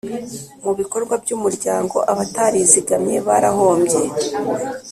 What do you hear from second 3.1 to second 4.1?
barahombye